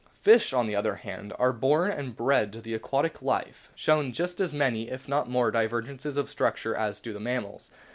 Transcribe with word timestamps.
Fishes, 0.23 0.51
on 0.51 0.65
the 0.65 0.75
other 0.75 0.95
hand, 0.95 1.29
which 1.31 1.39
are 1.39 1.53
born 1.53 1.91
and 1.91 2.17
bred 2.17 2.51
to 2.53 2.59
the 2.59 2.73
aquatic 2.73 3.21
life, 3.21 3.69
show 3.75 4.01
just 4.09 4.41
as 4.41 4.51
many 4.51 4.89
(if 4.89 5.07
not 5.07 5.29
more) 5.29 5.51
divergences 5.51 6.17
of 6.17 6.27
structure 6.27 6.73
as 6.75 6.99
do 6.99 7.13
the 7.13 7.19
mammals. 7.19 7.69